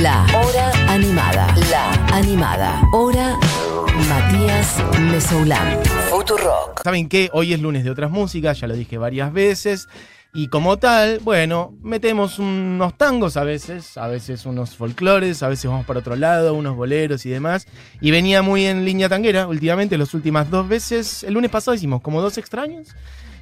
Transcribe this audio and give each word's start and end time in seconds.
La 0.00 0.24
Hora 0.34 0.72
Animada. 0.90 1.54
La 1.70 1.92
Animada. 2.16 2.82
Hora 2.92 3.38
Matías 4.08 4.82
Mesoulán. 4.98 5.84
Futurock. 6.08 6.82
¿Saben 6.82 7.10
qué? 7.10 7.28
Hoy 7.34 7.52
es 7.52 7.60
lunes 7.60 7.84
de 7.84 7.90
otras 7.90 8.10
músicas, 8.10 8.58
ya 8.58 8.68
lo 8.68 8.74
dije 8.74 8.96
varias 8.96 9.32
veces. 9.34 9.88
Y 10.32 10.48
como 10.48 10.78
tal, 10.78 11.18
bueno, 11.18 11.74
metemos 11.82 12.38
unos 12.38 12.96
tangos 12.96 13.36
a 13.36 13.44
veces, 13.44 13.98
a 13.98 14.06
veces 14.06 14.46
unos 14.46 14.76
folclores, 14.76 15.42
a 15.42 15.48
veces 15.48 15.70
vamos 15.70 15.84
para 15.84 15.98
otro 15.98 16.16
lado, 16.16 16.54
unos 16.54 16.74
boleros 16.74 17.26
y 17.26 17.30
demás. 17.30 17.66
Y 18.00 18.12
venía 18.12 18.40
muy 18.40 18.64
en 18.64 18.86
línea 18.86 19.10
tanguera 19.10 19.46
últimamente, 19.46 19.98
las 19.98 20.14
últimas 20.14 20.48
dos 20.48 20.66
veces. 20.68 21.22
El 21.22 21.34
lunes 21.34 21.50
pasado 21.50 21.74
hicimos 21.74 22.00
como 22.00 22.22
dos 22.22 22.38
extraños. 22.38 22.88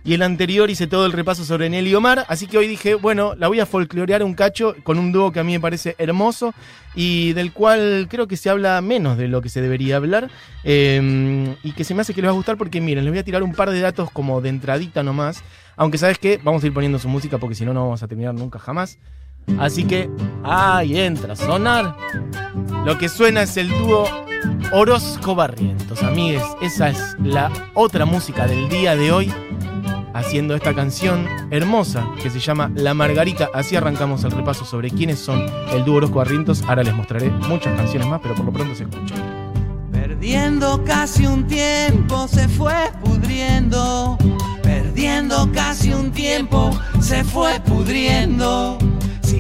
Y 0.03 0.15
el 0.15 0.23
anterior 0.23 0.71
hice 0.71 0.87
todo 0.87 1.05
el 1.05 1.13
repaso 1.13 1.45
sobre 1.45 1.69
Nelly 1.69 1.95
Omar. 1.95 2.25
Así 2.29 2.47
que 2.47 2.57
hoy 2.57 2.67
dije, 2.67 2.95
bueno, 2.95 3.35
la 3.37 3.49
voy 3.49 3.61
a 3.61 3.67
folclorear 3.67 4.23
un 4.23 4.35
cacho 4.35 4.75
con 4.83 4.99
un 4.99 5.13
dúo 5.13 5.31
que 5.31 5.41
a 5.41 5.45
mí 5.45 5.53
me 5.53 5.61
parece 5.61 5.95
hermoso 5.99 6.55
y 6.95 7.33
del 7.35 7.53
cual 7.53 8.07
creo 8.09 8.27
que 8.27 8.37
se 8.37 8.49
habla 8.49 8.81
menos 8.81 9.19
de 9.19 9.29
lo 9.29 9.43
que 9.43 9.49
se 9.51 9.61
debería 9.61 9.97
hablar. 9.97 10.31
eh, 10.65 11.55
y 11.63 11.73
que 11.73 11.85
se 11.85 11.95
me 11.95 12.03
hace 12.03 12.15
que 12.15 12.23
les 12.23 12.29
va 12.29 12.33
a 12.33 12.37
gustar 12.37 12.57
porque, 12.57 12.81
miren, 12.81 13.05
les 13.05 13.13
voy 13.13 13.19
a 13.19 13.25
tirar 13.25 13.43
un 13.43 13.55
par 13.55 13.71
de 13.71 13.81
datos 13.81 14.11
como 14.11 14.41
de 14.41 14.49
entradita 14.49 15.03
nomás. 15.03 15.43
Aunque, 15.77 15.99
¿sabes 15.99 16.19
qué? 16.19 16.41
Vamos 16.43 16.63
a 16.63 16.67
ir 16.67 16.75
poniendo 16.75 16.99
su 16.99 17.09
música 17.09 17.39
porque 17.39 17.55
si 17.55 17.65
no, 17.65 17.73
no 17.75 17.83
vamos 17.85 18.03
a 18.03 18.09
terminar 18.09 18.35
nunca 18.35 18.59
jamás. 18.59 18.99
Así 19.59 19.85
que, 19.85 20.11
ahí 20.43 20.99
entra, 20.99 21.37
sonar. 21.37 21.97
Lo 22.85 22.97
que 22.99 23.09
suena 23.09 23.43
es 23.43 23.57
el 23.57 23.69
dúo 23.69 24.07
Orozco 24.73 25.35
Barrientos, 25.35 26.03
amigues. 26.03 26.43
Esa 26.63 26.89
es 26.89 27.17
la 27.23 27.51
otra 27.75 28.05
música 28.05 28.47
del 28.47 28.69
día 28.69 28.97
de 28.97 29.13
hoy, 29.13 29.33
haciendo 30.15 30.55
esta 30.55 30.75
canción 30.75 31.27
hermosa 31.51 32.07
que 32.23 32.31
se 32.31 32.41
llama 32.41 32.71
La 32.75 32.95
Margarita. 32.95 33.51
Así 33.53 33.77
arrancamos 33.77 34.25
el 34.25 34.31
repaso 34.31 34.65
sobre 34.65 34.91
quiénes 34.91 35.19
son 35.19 35.45
el 35.73 35.85
dúo 35.85 35.97
Orozco 35.97 36.19
Barrientos. 36.19 36.63
Ahora 36.63 36.83
les 36.83 36.95
mostraré 36.95 37.31
muchas 37.31 37.77
canciones 37.77 38.09
más, 38.09 38.21
pero 38.23 38.35
por 38.35 38.47
lo 38.47 38.53
pronto 38.53 38.75
se 38.75 38.85
escucha. 38.85 39.15
Perdiendo 39.93 40.83
casi 40.85 41.27
un 41.27 41.47
tiempo 41.47 42.29
se 42.29 42.49
fue 42.49 42.91
pudriendo. 43.03 44.17
Perdiendo 44.63 45.51
casi 45.53 45.93
un 45.93 46.13
tiempo 46.13 46.71
se 47.01 47.25
fue 47.25 47.61
pudriendo. 47.61 48.79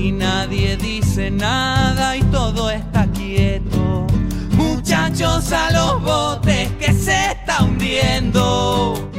Si 0.00 0.12
nadie 0.12 0.78
dice 0.78 1.30
nada 1.30 2.16
y 2.16 2.22
todo 2.32 2.70
está 2.70 3.06
quieto. 3.12 4.06
Muchachos 4.52 5.52
a 5.52 5.70
los 5.72 6.02
botes 6.02 6.70
que 6.80 6.90
se 6.94 7.32
está 7.32 7.62
hundiendo. 7.62 9.10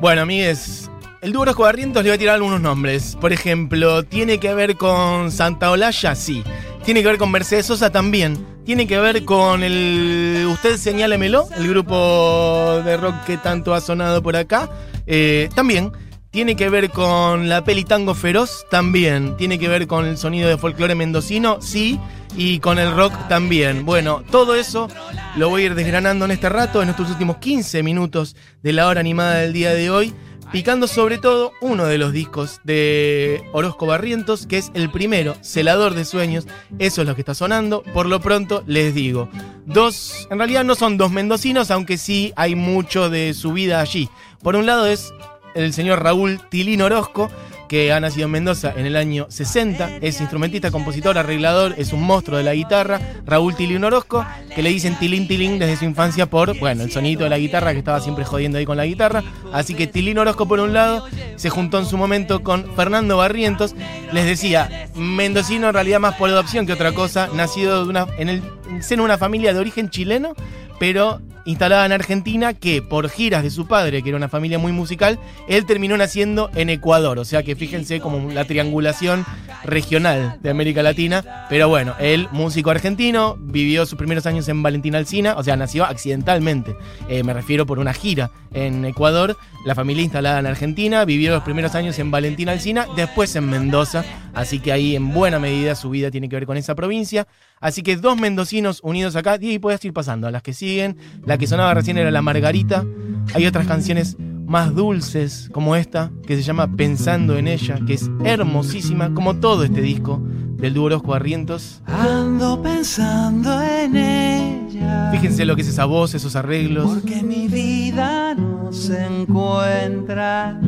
Bueno, 0.00 0.22
amigues, 0.22 0.90
el 1.22 1.32
dúo 1.32 1.42
Orozco 1.42 1.62
Barrientos 1.62 2.02
le 2.02 2.10
voy 2.10 2.16
a 2.16 2.18
tirar 2.18 2.34
algunos 2.34 2.60
nombres. 2.60 3.16
Por 3.20 3.32
ejemplo, 3.32 4.02
¿tiene 4.02 4.40
que 4.40 4.52
ver 4.54 4.76
con 4.76 5.30
Santa 5.30 5.70
Olalla? 5.70 6.16
Sí. 6.16 6.42
¿Tiene 6.84 7.02
que 7.02 7.10
ver 7.10 7.18
con 7.18 7.30
Mercedes 7.30 7.66
Sosa? 7.66 7.92
También. 7.92 8.44
¿Tiene 8.64 8.88
que 8.88 8.98
ver 8.98 9.24
con 9.24 9.62
el 9.62 10.48
Usted 10.50 10.78
Señálemelo? 10.78 11.46
El 11.56 11.68
grupo 11.68 12.82
de 12.84 12.96
rock 12.96 13.22
que 13.24 13.36
tanto 13.36 13.72
ha 13.72 13.80
sonado 13.80 14.20
por 14.20 14.34
acá. 14.34 14.68
Eh, 15.06 15.48
también. 15.54 15.92
¿Tiene 16.34 16.56
que 16.56 16.68
ver 16.68 16.90
con 16.90 17.48
la 17.48 17.62
peli 17.62 17.84
Tango 17.84 18.12
Feroz? 18.12 18.66
También. 18.68 19.36
¿Tiene 19.36 19.56
que 19.56 19.68
ver 19.68 19.86
con 19.86 20.04
el 20.04 20.18
sonido 20.18 20.48
de 20.48 20.58
folclore 20.58 20.96
mendocino? 20.96 21.62
Sí. 21.62 22.00
Y 22.36 22.58
con 22.58 22.80
el 22.80 22.90
rock 22.90 23.12
también. 23.28 23.84
Bueno, 23.84 24.24
todo 24.32 24.56
eso 24.56 24.88
lo 25.36 25.48
voy 25.48 25.62
a 25.62 25.66
ir 25.66 25.74
desgranando 25.76 26.24
en 26.24 26.32
este 26.32 26.48
rato, 26.48 26.82
en 26.82 26.88
estos 26.88 27.08
últimos 27.08 27.36
15 27.36 27.84
minutos 27.84 28.34
de 28.64 28.72
la 28.72 28.88
hora 28.88 28.98
animada 28.98 29.36
del 29.36 29.52
día 29.52 29.74
de 29.74 29.90
hoy 29.90 30.12
picando 30.50 30.86
sobre 30.86 31.18
todo 31.18 31.52
uno 31.60 31.86
de 31.86 31.98
los 31.98 32.12
discos 32.12 32.60
de 32.64 33.42
Orozco 33.52 33.86
Barrientos, 33.86 34.46
que 34.46 34.58
es 34.58 34.70
el 34.74 34.90
primero, 34.90 35.36
Celador 35.40 35.94
de 35.94 36.04
Sueños. 36.04 36.46
Eso 36.78 37.02
es 37.02 37.08
lo 37.08 37.14
que 37.14 37.22
está 37.22 37.34
sonando. 37.34 37.82
Por 37.92 38.06
lo 38.06 38.20
pronto 38.20 38.62
les 38.66 38.94
digo, 38.94 39.28
dos, 39.66 40.26
en 40.30 40.38
realidad 40.38 40.64
no 40.64 40.74
son 40.74 40.96
dos 40.96 41.10
mendocinos, 41.10 41.70
aunque 41.70 41.96
sí 41.96 42.32
hay 42.36 42.54
mucho 42.54 43.10
de 43.10 43.34
su 43.34 43.52
vida 43.52 43.80
allí. 43.80 44.08
Por 44.42 44.56
un 44.56 44.66
lado 44.66 44.86
es 44.86 45.12
el 45.54 45.72
señor 45.72 46.02
Raúl 46.02 46.40
Tilín 46.48 46.82
Orozco, 46.82 47.30
que 47.68 47.92
ha 47.92 48.00
nacido 48.00 48.26
en 48.26 48.32
Mendoza 48.32 48.72
en 48.76 48.86
el 48.86 48.96
año 48.96 49.26
60, 49.30 49.98
es 50.00 50.20
instrumentista, 50.20 50.70
compositor, 50.70 51.16
arreglador, 51.16 51.74
es 51.78 51.92
un 51.92 52.02
monstruo 52.02 52.38
de 52.38 52.44
la 52.44 52.54
guitarra, 52.54 53.00
Raúl 53.24 53.56
Tilín 53.56 53.84
Orozco, 53.84 54.24
que 54.54 54.62
le 54.62 54.70
dicen 54.70 54.98
Tilín 54.98 55.26
Tilín 55.26 55.58
desde 55.58 55.76
su 55.76 55.84
infancia 55.84 56.26
por, 56.26 56.58
bueno, 56.58 56.82
el 56.82 56.90
sonido 56.90 57.24
de 57.24 57.30
la 57.30 57.38
guitarra, 57.38 57.72
que 57.72 57.78
estaba 57.78 58.00
siempre 58.00 58.24
jodiendo 58.24 58.58
ahí 58.58 58.66
con 58.66 58.76
la 58.76 58.86
guitarra, 58.86 59.22
así 59.52 59.74
que 59.74 59.86
Tilín 59.86 60.18
Orozco 60.18 60.46
por 60.46 60.60
un 60.60 60.72
lado, 60.72 61.06
se 61.36 61.50
juntó 61.50 61.78
en 61.78 61.86
su 61.86 61.96
momento 61.96 62.42
con 62.42 62.74
Fernando 62.76 63.16
Barrientos, 63.16 63.74
les 64.12 64.26
decía, 64.26 64.88
mendocino 64.94 65.68
en 65.68 65.74
realidad 65.74 66.00
más 66.00 66.16
por 66.16 66.28
adopción 66.30 66.66
que 66.66 66.72
otra 66.72 66.92
cosa, 66.92 67.28
nacido 67.34 67.84
de 67.84 67.90
una, 67.90 68.06
en 68.18 68.28
el 68.28 68.42
seno 68.80 69.02
de 69.02 69.06
una 69.06 69.18
familia 69.18 69.52
de 69.52 69.60
origen 69.60 69.90
chileno, 69.90 70.34
pero 70.78 71.20
instalada 71.44 71.86
en 71.86 71.92
Argentina, 71.92 72.54
que 72.54 72.82
por 72.82 73.08
giras 73.08 73.42
de 73.42 73.50
su 73.50 73.66
padre, 73.66 74.02
que 74.02 74.08
era 74.08 74.16
una 74.16 74.28
familia 74.28 74.58
muy 74.58 74.72
musical, 74.72 75.18
él 75.48 75.66
terminó 75.66 75.96
naciendo 75.96 76.50
en 76.54 76.70
Ecuador. 76.70 77.18
O 77.18 77.24
sea 77.24 77.42
que 77.42 77.56
fíjense 77.56 78.00
como 78.00 78.30
la 78.30 78.44
triangulación 78.44 79.24
regional 79.64 80.38
de 80.42 80.50
América 80.50 80.82
Latina. 80.82 81.46
Pero 81.48 81.68
bueno, 81.68 81.94
él, 81.98 82.28
músico 82.32 82.70
argentino, 82.70 83.36
vivió 83.38 83.86
sus 83.86 83.98
primeros 83.98 84.26
años 84.26 84.48
en 84.48 84.62
Valentina 84.62 84.98
Alsina, 84.98 85.34
o 85.36 85.42
sea, 85.42 85.56
nació 85.56 85.84
accidentalmente. 85.84 86.76
Eh, 87.08 87.22
me 87.22 87.32
refiero 87.32 87.66
por 87.66 87.78
una 87.78 87.92
gira 87.92 88.30
en 88.52 88.84
Ecuador. 88.84 89.36
La 89.64 89.74
familia 89.74 90.02
instalada 90.02 90.38
en 90.40 90.46
Argentina, 90.46 91.04
vivió 91.04 91.32
los 91.32 91.42
primeros 91.42 91.74
años 91.74 91.98
en 91.98 92.10
Valentina 92.10 92.52
Alsina, 92.52 92.86
después 92.96 93.34
en 93.36 93.48
Mendoza. 93.48 94.04
Así 94.34 94.60
que 94.60 94.72
ahí 94.72 94.96
en 94.96 95.12
buena 95.12 95.38
medida 95.38 95.74
su 95.74 95.90
vida 95.90 96.10
tiene 96.10 96.28
que 96.28 96.36
ver 96.36 96.46
con 96.46 96.56
esa 96.56 96.74
provincia. 96.74 97.26
Así 97.64 97.82
que 97.82 97.96
dos 97.96 98.20
mendocinos 98.20 98.80
unidos 98.82 99.16
acá, 99.16 99.38
y 99.40 99.58
puedes 99.58 99.82
ir 99.86 99.94
pasando 99.94 100.26
a 100.26 100.30
las 100.30 100.42
que 100.42 100.52
siguen. 100.52 100.98
La 101.24 101.38
que 101.38 101.46
sonaba 101.46 101.72
recién 101.72 101.96
era 101.96 102.10
La 102.10 102.20
Margarita. 102.20 102.84
Hay 103.32 103.46
otras 103.46 103.66
canciones 103.66 104.18
más 104.18 104.74
dulces 104.74 105.48
como 105.50 105.74
esta, 105.74 106.12
que 106.26 106.36
se 106.36 106.42
llama 106.42 106.76
Pensando 106.76 107.38
en 107.38 107.48
ella, 107.48 107.80
que 107.86 107.94
es 107.94 108.10
hermosísima, 108.22 109.14
como 109.14 109.36
todo 109.36 109.64
este 109.64 109.80
disco 109.80 110.22
del 110.58 110.74
dúo 110.74 110.84
Orozco 110.84 111.12
Barrientos. 111.12 111.80
Ando 111.86 112.60
pensando 112.60 113.62
en 113.62 113.96
ella. 113.96 115.08
Fíjense 115.12 115.46
lo 115.46 115.56
que 115.56 115.62
es 115.62 115.68
esa 115.68 115.86
voz, 115.86 116.14
esos 116.14 116.36
arreglos. 116.36 116.84
Porque 116.84 117.22
mi 117.22 117.48
vida 117.48 118.34
no 118.34 118.74
se 118.74 119.06
encuentra. 119.06 120.60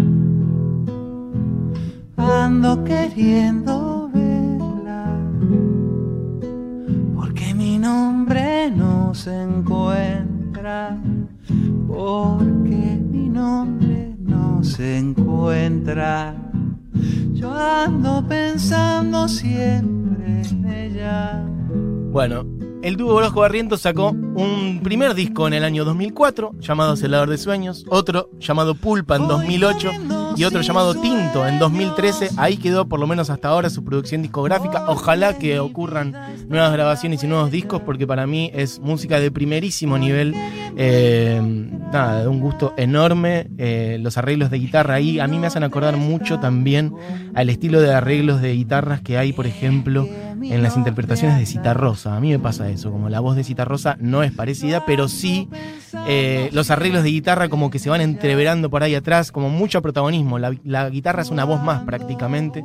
Ando 2.17 2.83
queriendo 2.85 3.86
nombre 8.27 8.71
no 8.71 9.15
se 9.15 9.43
encuentra. 9.43 10.99
Porque 11.87 12.99
mi 13.11 13.29
nombre 13.29 14.17
no 14.19 14.65
se 14.65 14.99
encuentra. 14.99 16.35
Yo 17.35 17.55
ando 17.55 18.27
pensando 18.27 19.29
siempre 19.29 20.43
en 20.51 20.65
ella. 20.69 21.45
Bueno, 22.11 22.45
el 22.83 22.97
dúo 22.97 23.15
Orozco 23.15 23.41
Barrientos 23.41 23.83
sacó 23.83 24.11
un 24.11 24.81
primer 24.83 25.15
disco 25.15 25.47
en 25.47 25.55
el 25.55 25.65
año 25.65 25.85
2004 25.85 26.55
llamado 26.59 26.97
Celador 26.97 27.31
de 27.31 27.39
Sueños, 27.39 27.87
otro 27.89 28.31
llamado 28.41 28.75
Pulpa 28.75 29.17
en 29.17 29.29
2008 29.29 29.93
y 30.37 30.45
otro 30.45 30.61
llamado 30.61 30.95
Tinto 30.95 31.47
en 31.47 31.59
2013. 31.59 32.31
Ahí 32.37 32.59
quedó 32.59 32.87
por 32.87 33.01
lo 33.01 33.07
menos 33.07 33.31
hasta 33.31 33.49
ahora 33.49 33.71
su 33.71 33.83
producción 33.85 34.21
discográfica. 34.23 34.85
Ojalá 34.89 35.39
que 35.39 35.59
ocurran 35.59 36.15
nuevas 36.49 36.73
grabaciones 36.73 37.25
y 37.25 37.27
nuevos 37.27 37.51
discos 37.51 37.81
porque 37.81 38.07
para 38.07 38.27
mí 38.27 38.51
es 38.55 38.79
música 38.79 39.19
de 39.19 39.31
primerísimo 39.31 39.99
nivel. 39.99 40.35
Eh, 40.77 41.41
nada, 41.93 42.23
de 42.23 42.29
un 42.29 42.41
gusto 42.41 42.75
enorme. 42.77 43.49
Eh, 43.57 43.99
los 44.01 44.19
arreglos 44.19 44.51
de 44.51 44.59
guitarra 44.59 44.95
ahí 44.95 45.19
a 45.19 45.27
mí 45.27 45.39
me 45.39 45.47
hacen 45.47 45.63
acordar 45.63 45.97
mucho 45.97 46.39
también 46.39 46.93
al 47.35 47.49
estilo 47.49 47.81
de 47.81 47.95
arreglos 47.95 48.43
de 48.43 48.53
guitarras 48.53 49.01
que 49.01 49.17
hay, 49.17 49.33
por 49.33 49.47
ejemplo, 49.47 50.07
en 50.43 50.63
las 50.63 50.77
interpretaciones 50.77 51.39
de 51.39 51.47
Citarrosa. 51.47 52.17
A 52.17 52.21
mí 52.21 52.31
me 52.31 52.39
pasa 52.39 52.69
eso, 52.69 52.91
como 52.91 53.09
la 53.09 53.21
voz 53.21 53.37
de 53.37 53.45
Citarrosa 53.45 53.97
no 54.01 54.23
es 54.23 54.33
parecida, 54.33 54.85
pero 54.87 55.09
sí 55.09 55.49
eh, 56.07 56.51
los 56.53 56.71
arreglos 56.71 57.03
de 57.03 57.11
guitarra 57.11 57.49
como 57.49 57.71
que 57.71 57.79
se 57.79 57.91
van 57.91 58.01
entreverando 58.01 58.71
por 58.71 58.83
ahí 58.83 58.95
atrás, 58.95 59.33
como 59.33 59.51
mucho 59.51 59.83
protagonismo. 59.83 60.39
La, 60.39 60.55
la 60.65 60.89
guitarra 60.91 61.23
es 61.23 61.31
una 61.31 61.45
voz 61.45 61.63
más 61.63 61.83
prácticamente. 61.85 62.65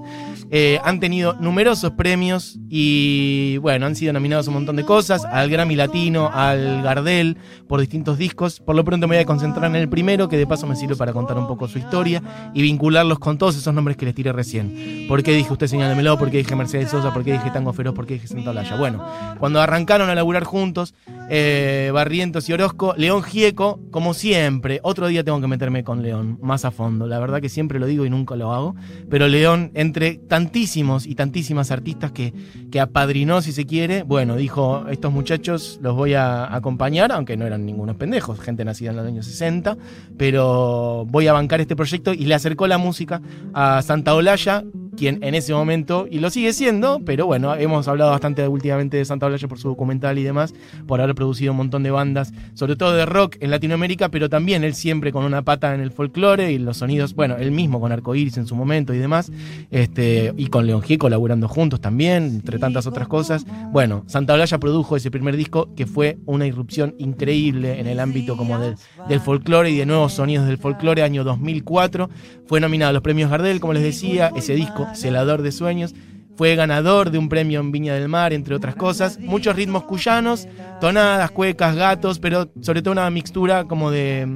Eh, 0.49 0.79
han 0.83 0.99
tenido 0.99 1.33
numerosos 1.33 1.91
premios 1.91 2.59
y 2.69 3.57
bueno, 3.57 3.85
han 3.85 3.95
sido 3.95 4.13
nominados 4.13 4.47
a 4.47 4.49
un 4.49 4.55
montón 4.55 4.75
de 4.75 4.83
cosas, 4.83 5.25
al 5.25 5.49
Grammy 5.49 5.75
Latino, 5.75 6.29
al 6.33 6.81
Gardel, 6.83 7.37
por 7.67 7.79
distintos 7.79 8.17
discos. 8.17 8.59
Por 8.59 8.75
lo 8.75 8.83
pronto 8.83 9.07
me 9.07 9.15
voy 9.15 9.23
a 9.23 9.25
concentrar 9.25 9.69
en 9.69 9.75
el 9.75 9.89
primero, 9.89 10.27
que 10.27 10.37
de 10.37 10.47
paso 10.47 10.67
me 10.67 10.75
sirve 10.75 10.95
para 10.95 11.13
contar 11.13 11.37
un 11.37 11.47
poco 11.47 11.67
su 11.67 11.79
historia 11.79 12.21
y 12.53 12.61
vincularlos 12.61 13.19
con 13.19 13.37
todos 13.37 13.55
esos 13.55 13.73
nombres 13.73 13.97
que 13.97 14.05
les 14.05 14.15
tiré 14.15 14.31
recién. 14.31 15.05
¿Por 15.07 15.23
qué 15.23 15.31
dije 15.33 15.51
usted 15.51 15.67
señálemelo? 15.67 16.17
¿Por 16.17 16.29
qué 16.31 16.37
dije 16.37 16.55
Mercedes 16.55 16.89
Sosa? 16.89 17.13
¿Por 17.13 17.23
qué 17.23 17.33
dije 17.33 17.51
Tango 17.61 17.73
Feroz, 17.73 17.93
¿por 17.93 18.07
qué 18.07 18.15
dije 18.15 18.27
Santa 18.27 18.49
Olalla? 18.49 18.75
Bueno, 18.75 19.05
cuando 19.37 19.61
arrancaron 19.61 20.09
a 20.09 20.15
laburar 20.15 20.45
juntos, 20.45 20.95
eh, 21.29 21.91
Barrientos 21.93 22.49
y 22.49 22.53
Orozco, 22.53 22.95
León 22.97 23.21
Gieco, 23.21 23.79
como 23.91 24.15
siempre, 24.15 24.79
otro 24.81 25.05
día 25.05 25.23
tengo 25.23 25.39
que 25.39 25.45
meterme 25.45 25.83
con 25.83 26.01
León, 26.01 26.39
más 26.41 26.65
a 26.65 26.71
fondo, 26.71 27.05
la 27.05 27.19
verdad 27.19 27.39
que 27.39 27.49
siempre 27.49 27.77
lo 27.77 27.85
digo 27.85 28.03
y 28.03 28.09
nunca 28.09 28.35
lo 28.35 28.51
hago, 28.51 28.75
pero 29.11 29.27
León, 29.27 29.69
entre 29.75 30.15
tantísimos 30.15 31.05
y 31.05 31.13
tantísimas 31.13 31.69
artistas 31.69 32.11
que, 32.11 32.33
que 32.71 32.79
apadrinó, 32.79 33.43
si 33.43 33.51
se 33.51 33.67
quiere, 33.67 34.01
bueno, 34.01 34.37
dijo, 34.37 34.87
estos 34.89 35.11
muchachos 35.11 35.77
los 35.83 35.95
voy 35.95 36.15
a 36.15 36.55
acompañar, 36.55 37.11
aunque 37.11 37.37
no 37.37 37.45
eran 37.45 37.63
ningunos 37.63 37.95
pendejos, 37.97 38.39
gente 38.39 38.65
nacida 38.65 38.89
en 38.89 38.95
los 38.95 39.05
años 39.05 39.27
60, 39.27 39.77
pero 40.17 41.05
voy 41.07 41.27
a 41.27 41.33
bancar 41.33 41.61
este 41.61 41.75
proyecto 41.75 42.11
y 42.11 42.25
le 42.25 42.33
acercó 42.33 42.65
la 42.65 42.79
música 42.79 43.21
a 43.53 43.83
Santa 43.83 44.15
Olalla, 44.15 44.63
quien 44.95 45.23
en 45.23 45.35
ese 45.35 45.53
momento, 45.53 46.07
y 46.09 46.19
lo 46.19 46.29
sigue 46.29 46.53
siendo, 46.53 46.99
pero 47.05 47.25
bueno, 47.25 47.55
hemos 47.55 47.87
hablado 47.87 48.11
bastante 48.11 48.47
últimamente 48.47 48.97
de 48.97 49.05
Santa 49.05 49.25
Olalla 49.25 49.47
por 49.47 49.59
su 49.59 49.69
documental 49.69 50.19
y 50.19 50.23
demás, 50.23 50.53
por 50.87 51.01
haber 51.01 51.15
producido 51.15 51.51
un 51.51 51.57
montón 51.57 51.83
de 51.83 51.91
bandas, 51.91 52.33
sobre 52.53 52.75
todo 52.75 52.93
de 52.93 53.05
rock 53.05 53.37
en 53.39 53.51
Latinoamérica, 53.51 54.09
pero 54.09 54.29
también 54.29 54.63
él 54.63 54.75
siempre 54.75 55.11
con 55.11 55.25
una 55.25 55.41
pata 55.41 55.73
en 55.73 55.81
el 55.81 55.91
folclore 55.91 56.51
y 56.51 56.59
los 56.59 56.77
sonidos, 56.77 57.15
bueno, 57.15 57.37
él 57.37 57.51
mismo 57.51 57.79
con 57.79 57.91
Arcoiris 57.91 58.37
en 58.37 58.47
su 58.47 58.55
momento 58.55 58.93
y 58.93 58.97
demás, 58.97 59.31
este, 59.71 60.33
y 60.37 60.47
con 60.47 60.67
León 60.67 60.81
colaborando 60.97 61.47
juntos 61.47 61.79
también, 61.79 62.23
entre 62.25 62.59
tantas 62.59 62.87
otras 62.87 63.07
cosas. 63.07 63.45
Bueno, 63.71 64.03
Santa 64.07 64.33
Olalla 64.33 64.59
produjo 64.59 64.95
ese 64.95 65.11
primer 65.11 65.37
disco 65.37 65.69
que 65.75 65.85
fue 65.85 66.17
una 66.25 66.45
irrupción 66.45 66.95
increíble 66.97 67.79
en 67.79 67.87
el 67.87 67.99
ámbito 67.99 68.35
como 68.35 68.59
del, 68.59 68.75
del 69.07 69.19
folclore 69.19 69.71
y 69.71 69.77
de 69.77 69.85
nuevos 69.85 70.13
sonidos 70.13 70.47
del 70.47 70.57
folclore, 70.57 71.03
año 71.03 71.23
2004. 71.23 72.09
Fue 72.45 72.59
nominado 72.59 72.89
a 72.89 72.93
los 72.93 73.01
premios 73.01 73.29
Gardel, 73.29 73.59
como 73.59 73.73
les 73.73 73.83
decía, 73.83 74.31
ese 74.35 74.55
disco, 74.55 74.80
Celador 74.93 75.41
de 75.41 75.51
Sueños. 75.51 75.93
Fue 76.35 76.55
ganador 76.55 77.11
de 77.11 77.17
un 77.17 77.29
premio 77.29 77.59
en 77.59 77.71
Viña 77.71 77.93
del 77.93 78.07
Mar, 78.07 78.33
entre 78.33 78.55
otras 78.55 78.75
cosas. 78.75 79.19
Muchos 79.19 79.55
ritmos 79.55 79.83
cuyanos, 79.83 80.47
tonadas, 80.79 81.29
cuecas, 81.31 81.75
gatos, 81.75 82.19
pero 82.19 82.51
sobre 82.61 82.81
todo 82.81 82.93
una 82.93 83.09
mixtura 83.09 83.65
como 83.65 83.91
de, 83.91 84.27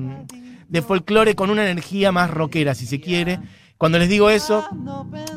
de 0.68 0.82
folclore 0.82 1.36
con 1.36 1.50
una 1.50 1.64
energía 1.70 2.12
más 2.12 2.30
rockera, 2.30 2.76
si 2.76 2.86
se 2.86 3.00
quiere. 3.00 3.40
Cuando 3.78 4.00
les 4.00 4.08
digo 4.08 4.30
eso, 4.30 4.64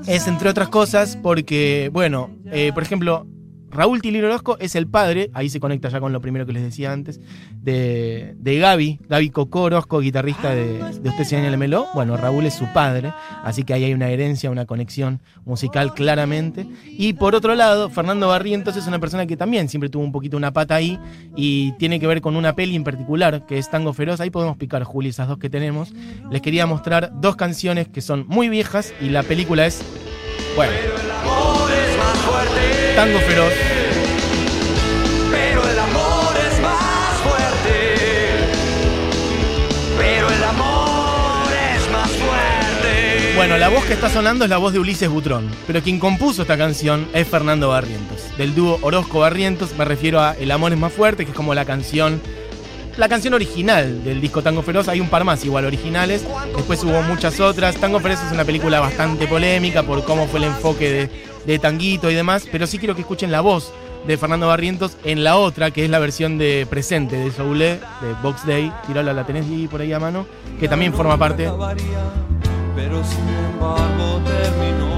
es 0.07 0.29
entre 0.29 0.49
otras 0.49 0.69
cosas 0.69 1.17
porque, 1.17 1.91
bueno, 1.93 2.31
eh, 2.53 2.71
por 2.73 2.83
ejemplo, 2.83 3.27
Raúl 3.71 4.01
Tilino 4.01 4.27
Orozco 4.27 4.57
es 4.61 4.75
el 4.75 4.87
padre, 4.87 5.31
ahí 5.35 5.51
se 5.51 5.61
conecta 5.61 5.89
ya 5.89 6.01
con 6.01 6.13
lo 6.13 6.21
primero 6.21 6.47
que 6.47 6.53
les 6.53 6.63
decía 6.63 6.93
antes, 6.93 7.21
de, 7.63 8.35
Gaby, 8.43 9.01
Gaby 9.09 9.31
Cocó 9.31 9.63
Orozco, 9.63 10.01
guitarrista 10.01 10.55
de, 10.55 10.79
de 10.79 11.09
Usted 11.09 11.25
se 11.25 11.47
el 11.47 11.59
Meló. 11.59 11.87
Bueno, 11.95 12.17
Raúl 12.17 12.47
es 12.47 12.55
su 12.55 12.67
padre, 12.73 13.13
así 13.45 13.63
que 13.63 13.75
ahí 13.75 13.85
hay 13.85 13.95
una 13.95 14.09
herencia, 14.09 14.51
una 14.51 14.67
conexión 14.67 15.21
musical 15.45 15.95
claramente. 15.95 16.67
Y 16.87 17.13
por 17.15 17.35
otro 17.35 17.55
lado, 17.55 17.91
Fernando 17.91 18.29
Barrientos 18.29 18.77
es 18.77 18.87
una 18.87 18.99
persona 18.99 19.27
que 19.27 19.37
también 19.37 19.69
siempre 19.69 19.91
tuvo 19.91 20.03
un 20.03 20.13
poquito 20.13 20.37
una 20.37 20.53
pata 20.53 20.75
ahí 20.77 20.99
y 21.37 21.73
tiene 21.73 22.01
que 22.01 22.07
ver 22.07 22.21
con 22.21 22.37
una 22.37 22.55
peli 22.55 22.75
en 22.77 22.85
particular, 22.85 23.47
que 23.47 23.59
es 23.59 23.71
Tango 23.71 23.93
Feroz. 23.93 24.21
Ahí 24.21 24.31
podemos 24.31 24.57
picar, 24.57 24.83
Juli, 24.85 25.11
esas 25.11 25.29
dos 25.29 25.39
que 25.39 25.51
tenemos. 25.51 25.93
Les 26.31 26.43
quería 26.43 26.67
mostrar 26.67 27.13
dos 27.21 27.37
canciones 27.37 27.89
que 27.89 28.01
son 28.01 28.27
muy 28.29 28.49
viejas 28.49 28.95
y 29.01 29.11
la 29.11 29.23
película 29.23 29.67
es, 29.67 29.83
bueno, 30.57 30.73
Tango 32.99 33.21
Feroz. 33.21 33.53
Pero 35.31 35.69
el 35.69 35.79
amor 35.79 36.35
es 36.51 36.61
más 36.61 37.15
fuerte. 37.21 37.95
Pero 39.97 40.29
el 40.29 40.43
amor 40.43 41.47
es 41.77 41.93
más 41.93 42.11
fuerte. 42.11 43.35
Bueno, 43.37 43.57
la 43.57 43.69
voz 43.69 43.85
que 43.85 43.93
está 43.93 44.11
sonando 44.11 44.43
es 44.43 44.51
la 44.51 44.57
voz 44.57 44.73
de 44.73 44.81
Ulises 44.81 45.09
Butrón, 45.09 45.49
pero 45.69 45.81
quien 45.81 46.01
compuso 46.01 46.43
esta 46.43 46.59
canción 46.59 47.07
es 47.15 47.29
Fernando 47.29 47.69
Barrientos. 47.69 48.37
Del 48.37 48.57
dúo 48.57 48.81
Orozco 48.83 49.21
Barrientos 49.21 49.77
me 49.79 49.85
refiero 49.85 50.21
a 50.21 50.33
El 50.33 50.51
amor 50.51 50.73
es 50.73 50.79
más 50.81 50.93
fuerte, 50.93 51.25
que 51.25 51.31
es 51.31 51.37
como 51.37 51.55
la 51.55 51.65
canción 51.65 52.21
la 52.97 53.09
canción 53.09 53.33
original 53.33 54.03
del 54.03 54.21
disco 54.21 54.43
Tango 54.43 54.63
Feroz. 54.63 54.89
Hay 54.89 54.99
un 54.99 55.09
par 55.09 55.23
más 55.23 55.45
igual 55.45 55.67
originales. 55.67 56.25
Después 56.57 56.83
hubo 56.83 57.01
muchas 57.03 57.39
otras. 57.39 57.77
Tango 57.77 58.01
Feroz 58.01 58.19
es 58.27 58.33
una 58.33 58.45
película 58.45 58.81
bastante 58.81 59.29
polémica 59.29 59.85
por 59.85 60.05
cómo 60.05 60.27
fue 60.27 60.41
el 60.41 60.47
enfoque 60.47 60.91
de, 60.91 61.28
de 61.47 61.59
Tanguito 61.59 62.11
y 62.11 62.15
demás. 62.15 62.47
Pero 62.51 62.67
sí 62.67 62.79
quiero 62.79 62.95
que 62.95 63.03
escuchen 63.03 63.31
la 63.31 63.41
voz 63.41 63.73
de 64.07 64.17
Fernando 64.17 64.49
Barrientos 64.49 64.97
en 65.05 65.25
la 65.25 65.37
otra, 65.37 65.71
que 65.71 65.85
es 65.85 65.91
la 65.91 65.99
versión 65.99 66.39
de 66.39 66.67
presente 66.69 67.17
de 67.17 67.31
Soulé, 67.31 67.81
de 68.01 68.15
Box 68.23 68.47
Day. 68.47 68.73
Tirala, 68.87 69.13
la 69.13 69.27
tenés 69.27 69.47
ahí 69.47 69.69
por 69.69 69.81
ahí 69.81 69.93
a 69.93 70.01
mano. 70.01 70.27
Que 70.59 70.69
también 70.69 70.93
forma 70.95 71.19
parte. 71.19 71.49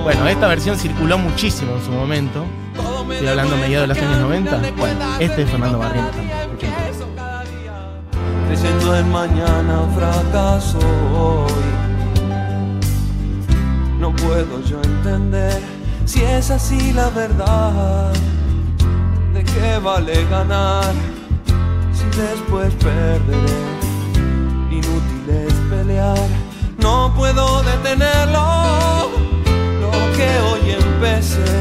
Bueno, 0.03 0.29
esta 0.29 0.49
versión 0.49 0.79
circuló 0.79 1.19
muchísimo 1.19 1.75
en 1.77 1.85
su 1.85 1.91
momento. 1.91 2.45
Estoy 3.11 3.29
hablando 3.29 3.57
a 3.57 3.59
mediados 3.59 3.89
de 3.89 3.95
los 3.95 4.03
años 4.03 4.21
90. 4.21 4.61
Bueno, 4.77 5.05
este 5.19 5.43
es 5.43 5.51
Fernando 5.51 5.79
Barrientos. 5.79 6.17
Creyendo 8.47 8.97
en 8.97 9.11
mañana 9.11 9.89
fracaso. 9.95 11.47
No 13.99 14.15
puedo 14.17 14.65
yo 14.65 14.81
entender 14.83 15.80
si 16.11 16.25
es 16.25 16.51
así 16.51 16.93
la 16.93 17.09
verdad. 17.11 18.13
¿De 19.33 19.45
qué 19.45 19.79
vale 19.79 20.25
ganar 20.29 20.93
si 21.93 22.05
después 22.19 22.75
perderé? 22.75 23.61
Inútil 24.71 25.27
es 25.47 25.55
pelear, 25.71 26.29
no 26.79 27.15
puedo 27.17 27.63
detenerlo. 27.63 29.11
Lo 29.83 29.93
que 30.17 30.31
hoy 30.47 30.65
empecé 30.83 31.55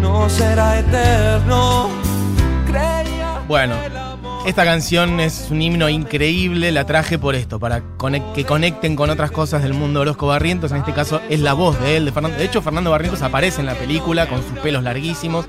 no 0.00 0.30
será 0.30 0.78
eterno. 0.78 1.90
Creía 2.66 3.42
Bueno, 3.46 3.74
Esta 4.46 4.64
canción 4.64 5.20
es 5.20 5.48
un 5.50 5.60
himno 5.60 5.88
increíble, 5.88 6.72
la 6.72 6.86
traje 6.86 7.18
por 7.18 7.34
esto, 7.34 7.58
para 7.60 7.82
que 8.34 8.44
conecten 8.44 8.96
con 8.96 9.10
otras 9.10 9.30
cosas 9.30 9.62
del 9.62 9.74
mundo 9.74 10.00
Orozco 10.00 10.26
Barrientos. 10.26 10.70
En 10.70 10.78
este 10.78 10.94
caso 10.94 11.20
es 11.28 11.40
la 11.40 11.52
voz 11.52 11.78
de 11.80 11.96
él, 11.96 12.06
de 12.06 12.12
Fernando. 12.12 12.38
De 12.38 12.44
hecho, 12.44 12.62
Fernando 12.62 12.90
Barrientos 12.90 13.20
aparece 13.20 13.60
en 13.60 13.66
la 13.66 13.74
película 13.74 14.26
con 14.26 14.42
sus 14.42 14.58
pelos 14.60 14.82
larguísimos. 14.82 15.46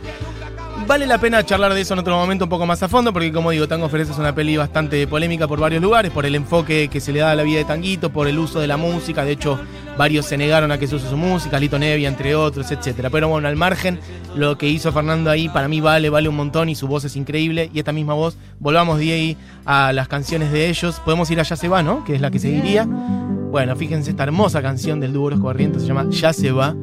Vale 0.87 1.05
la 1.05 1.19
pena 1.19 1.45
charlar 1.45 1.73
de 1.75 1.81
eso 1.81 1.93
en 1.93 1.99
otro 1.99 2.17
momento 2.17 2.45
un 2.45 2.49
poco 2.49 2.65
más 2.65 2.81
a 2.81 2.89
fondo, 2.89 3.13
porque 3.13 3.31
como 3.31 3.51
digo, 3.51 3.67
Tango 3.67 3.89
Feroz 3.89 4.09
es 4.09 4.17
una 4.17 4.33
peli 4.33 4.57
bastante 4.57 5.05
polémica 5.05 5.47
por 5.47 5.59
varios 5.59 5.83
lugares, 5.83 6.11
por 6.11 6.25
el 6.25 6.33
enfoque 6.33 6.87
que 6.87 6.99
se 6.99 7.13
le 7.13 7.19
da 7.19 7.31
a 7.31 7.35
la 7.35 7.43
vida 7.43 7.59
de 7.59 7.65
Tanguito, 7.65 8.09
por 8.11 8.27
el 8.27 8.39
uso 8.39 8.59
de 8.59 8.65
la 8.65 8.75
música. 8.75 9.23
De 9.23 9.33
hecho, 9.33 9.59
varios 9.99 10.25
se 10.25 10.35
negaron 10.35 10.71
a 10.71 10.79
que 10.79 10.87
se 10.87 10.95
use 10.95 11.07
su 11.07 11.15
música, 11.15 11.59
Lito 11.59 11.77
Nevia, 11.77 12.09
entre 12.09 12.33
otros, 12.33 12.71
etcétera. 12.71 13.11
Pero 13.11 13.29
bueno, 13.29 13.47
al 13.47 13.55
margen, 13.55 13.99
lo 14.35 14.57
que 14.57 14.67
hizo 14.67 14.91
Fernando 14.91 15.29
ahí 15.29 15.47
para 15.47 15.67
mí 15.67 15.79
vale, 15.79 16.09
vale 16.09 16.27
un 16.27 16.35
montón 16.35 16.69
y 16.69 16.75
su 16.75 16.87
voz 16.87 17.05
es 17.05 17.15
increíble. 17.15 17.69
Y 17.71 17.77
esta 17.77 17.91
misma 17.91 18.15
voz, 18.15 18.35
volvamos 18.59 18.97
de 18.97 19.11
ahí 19.11 19.37
a 19.65 19.93
las 19.93 20.07
canciones 20.07 20.51
de 20.51 20.69
ellos. 20.69 20.99
Podemos 21.05 21.29
ir 21.29 21.39
a 21.39 21.43
Ya 21.43 21.55
se 21.55 21.67
va, 21.67 21.83
¿no? 21.83 22.03
Que 22.03 22.15
es 22.15 22.21
la 22.21 22.31
que 22.31 22.39
seguiría. 22.39 22.85
Bueno, 22.85 23.75
fíjense 23.75 24.09
esta 24.09 24.23
hermosa 24.23 24.61
canción 24.61 24.99
del 24.99 25.13
dúo 25.13 25.25
Orozco 25.25 25.45
Barrientos, 25.45 25.83
se 25.83 25.87
llama 25.87 26.07
Ya 26.09 26.33
se 26.33 26.51
va. 26.51 26.75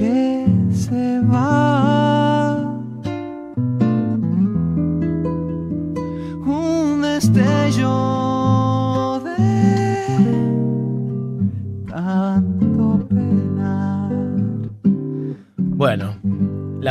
Que 0.00 0.46
se 0.72 1.20
va. 1.20 1.69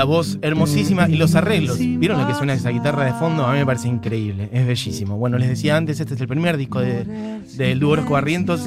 Voz 0.10 0.38
hermosísima 0.42 1.08
y 1.08 1.16
los 1.16 1.36
arreglos. 1.36 1.78
¿Vieron 1.80 2.20
lo 2.20 2.28
que 2.28 2.34
suena 2.34 2.54
esa 2.54 2.70
guitarra 2.70 3.06
de 3.06 3.14
fondo? 3.14 3.46
A 3.46 3.54
mí 3.54 3.60
me 3.60 3.66
parece 3.66 3.88
increíble, 3.88 4.50
es 4.52 4.66
bellísimo. 4.68 5.18
Bueno, 5.18 5.38
les 5.38 5.48
decía 5.50 5.78
antes, 5.78 6.00
este 6.00 6.16
es 6.16 6.22
el 6.22 6.28
primer 6.28 6.58
disco 6.58 6.80
de- 6.82 7.40
del 7.58 7.80
dúo 7.80 7.92
Orozco 7.92 8.16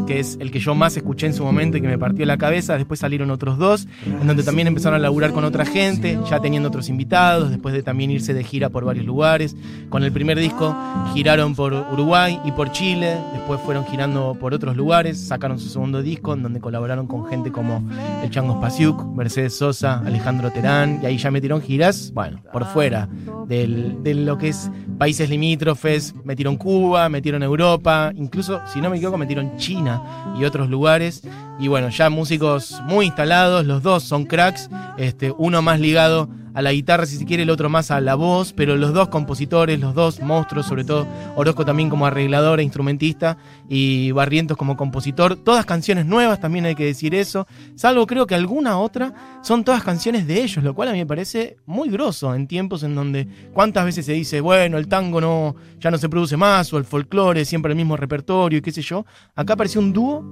que 0.07 0.21
es 0.21 0.37
el 0.41 0.51
que 0.51 0.61
yo 0.61 0.75
más 0.75 0.97
escuché 0.97 1.27
en 1.27 1.35
su 1.35 1.45
momento 1.45 1.77
y 1.77 1.81
que 1.81 1.89
me 1.89 1.99
partió 1.99 2.25
la 2.27 2.37
cabeza. 2.39 2.77
Después 2.77 3.01
salieron 3.01 3.31
otros 3.31 3.59
dos, 3.59 3.87
en 4.07 4.27
donde 4.27 4.43
también 4.43 4.69
empezaron 4.69 4.97
a 4.97 5.03
laburar 5.03 5.33
con 5.33 5.45
otra 5.45 5.65
gente, 5.65 6.19
ya 6.31 6.41
teniendo 6.41 6.69
otros 6.69 6.89
invitados, 6.89 7.51
después 7.51 7.75
de 7.75 7.83
también 7.83 8.11
irse 8.11 8.33
de 8.35 8.45
gira 8.45 8.69
por 8.71 8.85
varios 8.85 9.05
lugares. 9.05 9.57
Con 9.91 10.05
el 10.05 10.13
primer 10.13 10.39
disco 10.39 10.75
giraron 11.13 11.55
por 11.55 11.73
Uruguay 11.75 12.39
y 12.45 12.53
por 12.53 12.71
Chile, 12.73 13.17
después 13.33 13.61
fueron 13.63 13.85
girando 13.87 14.37
por 14.39 14.55
otros 14.55 14.77
lugares, 14.77 15.19
sacaron 15.19 15.59
su 15.59 15.69
segundo 15.69 16.03
disco, 16.03 16.35
en 16.35 16.43
donde 16.43 16.61
colaboraron 16.61 17.07
con 17.07 17.27
gente 17.27 17.51
como 17.51 17.83
el 18.23 18.31
Chango 18.31 18.55
Spasiuk, 18.55 19.05
Mercedes 19.17 19.55
Sosa, 19.57 19.99
Alejandro 20.05 20.51
Terán, 20.53 21.01
y 21.03 21.07
ahí 21.07 21.19
ya 21.19 21.31
metieron 21.33 21.61
giras, 21.62 22.12
bueno, 22.15 22.43
por 22.53 22.65
fuera 22.67 23.09
del- 23.49 24.03
de 24.03 24.15
lo 24.15 24.39
que 24.39 24.49
es 24.49 24.71
países 24.99 25.29
limítrofes, 25.29 26.15
metieron 26.25 26.57
Cuba, 26.57 27.09
metieron 27.09 27.43
Europa, 27.43 28.12
incluso, 28.15 28.61
si 28.73 28.81
no 28.81 28.89
me 28.91 28.97
equivoco, 28.99 29.19
metieron 29.19 29.57
China 29.57 30.01
y 30.39 30.45
otros 30.45 30.69
lugares. 30.71 31.23
Y 31.59 31.69
bueno, 31.69 31.89
ya 31.89 32.09
músicos 32.11 32.81
muy 32.87 33.07
instalados, 33.07 33.67
los 33.67 33.83
dos 33.83 34.03
son 34.05 34.25
cracks, 34.27 34.71
este, 34.97 35.33
uno 35.37 35.62
más 35.62 35.81
ligado 35.81 36.29
a 36.54 36.62
la 36.62 36.73
guitarra, 36.73 37.06
si 37.06 37.16
se 37.16 37.25
quiere, 37.25 37.42
el 37.42 37.50
otro 37.50 37.68
más 37.68 37.90
a 37.90 38.00
la 38.00 38.14
voz, 38.14 38.52
pero 38.52 38.76
los 38.76 38.92
dos 38.92 39.09
compositores, 39.09 39.80
los 39.80 39.94
dos 39.94 40.21
monstruos, 40.21 40.66
sobre 40.66 40.85
todo 40.85 41.06
Orozco 41.37 41.64
también 41.64 41.88
como 41.88 42.06
arreglador 42.06 42.61
e 42.61 42.62
instrumentista 42.62 43.38
y 43.68 44.11
Barrientos 44.12 44.56
como 44.56 44.76
compositor. 44.76 45.37
Todas 45.37 45.66
canciones 45.66 46.06
nuevas, 46.06 46.40
también 46.40 46.66
hay 46.66 46.75
que 46.75 46.85
decir 46.85 47.14
eso, 47.14 47.47
salvo 47.75 48.06
creo 48.06 48.26
que 48.26 48.35
alguna 48.35 48.78
otra, 48.78 49.40
son 49.42 49.64
todas 49.64 49.82
canciones 49.82 50.26
de 50.26 50.42
ellos, 50.42 50.62
lo 50.62 50.75
cual 50.75 50.88
a 50.88 50.92
mí 50.92 50.99
me 50.99 51.06
parece 51.06 51.56
muy 51.66 51.88
grosso 51.88 52.35
en 52.35 52.47
tiempos 52.47 52.82
en 52.82 52.94
donde 52.94 53.28
cuántas 53.52 53.85
veces 53.85 54.06
se 54.06 54.12
dice, 54.12 54.40
bueno, 54.40 54.78
el 54.78 54.88
tango 54.88 55.21
no, 55.21 55.54
ya 55.78 55.90
no 55.90 55.99
se 55.99 56.09
produce 56.09 56.37
más, 56.37 56.73
o 56.73 56.78
el 56.78 56.85
folclore, 56.85 57.44
siempre 57.44 57.73
el 57.73 57.76
mismo 57.76 57.97
repertorio 57.97 58.59
y 58.59 58.62
qué 58.62 58.73
sé 58.73 58.82
yo. 58.82 59.04
Acá 59.35 59.54
apareció 59.54 59.80
un 59.80 59.92
dúo 59.92 60.25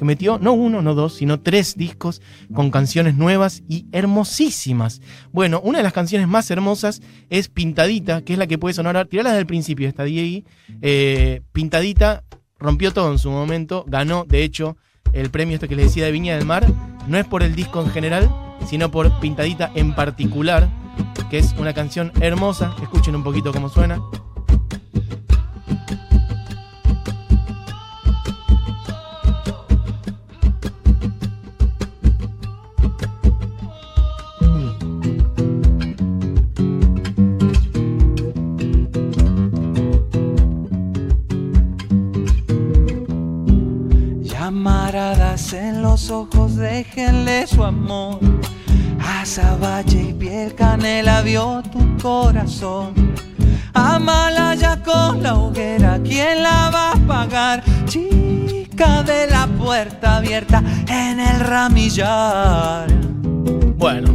que 0.00 0.06
metió 0.06 0.38
no 0.38 0.54
uno, 0.54 0.80
no 0.80 0.94
dos, 0.94 1.16
sino 1.16 1.40
tres 1.40 1.76
discos 1.76 2.22
con 2.54 2.70
canciones 2.70 3.16
nuevas 3.16 3.62
y 3.68 3.84
hermosísimas. 3.92 5.02
Bueno, 5.30 5.59
una 5.62 5.78
de 5.78 5.84
las 5.84 5.92
canciones 5.92 6.28
más 6.28 6.50
hermosas 6.50 7.02
es 7.28 7.48
Pintadita, 7.48 8.22
que 8.22 8.34
es 8.34 8.38
la 8.38 8.46
que 8.46 8.58
puede 8.58 8.74
sonar, 8.74 9.06
tirarla 9.06 9.30
desde 9.30 9.40
el 9.40 9.46
principio, 9.46 9.88
esta 9.88 10.04
Diego. 10.04 10.46
Eh, 10.82 11.42
Pintadita 11.52 12.24
rompió 12.58 12.92
todo 12.92 13.10
en 13.12 13.18
su 13.18 13.30
momento, 13.30 13.84
ganó, 13.86 14.24
de 14.24 14.44
hecho, 14.44 14.76
el 15.12 15.30
premio 15.30 15.54
este 15.54 15.68
que 15.68 15.76
les 15.76 15.86
decía 15.86 16.04
de 16.04 16.12
Viña 16.12 16.36
del 16.36 16.46
Mar, 16.46 16.66
no 17.08 17.18
es 17.18 17.26
por 17.26 17.42
el 17.42 17.54
disco 17.54 17.80
en 17.82 17.90
general, 17.90 18.30
sino 18.68 18.90
por 18.90 19.18
Pintadita 19.20 19.70
en 19.74 19.94
particular, 19.94 20.68
que 21.30 21.38
es 21.38 21.54
una 21.58 21.72
canción 21.72 22.12
hermosa, 22.20 22.74
escuchen 22.82 23.16
un 23.16 23.24
poquito 23.24 23.52
cómo 23.52 23.68
suena. 23.68 24.00
Llamaradas 44.60 45.54
en 45.54 45.80
los 45.80 46.10
ojos, 46.10 46.56
déjenle 46.56 47.46
su 47.46 47.64
amor. 47.64 48.18
Azabache 49.00 50.10
y 50.10 50.12
piel 50.12 50.54
canela 50.54 51.22
vio 51.22 51.62
tu 51.72 51.96
corazón. 51.96 52.92
Amalaya 53.72 54.82
con 54.82 55.22
la 55.22 55.36
hoguera, 55.36 55.98
¿quién 56.04 56.42
la 56.42 56.68
va 56.68 56.92
a 56.92 56.96
pagar? 57.06 57.64
Chica 57.86 59.02
de 59.02 59.28
la 59.28 59.46
puerta 59.46 60.18
abierta 60.18 60.62
en 60.88 61.20
el 61.20 61.40
ramillar. 61.40 62.86
Bueno, 63.78 64.10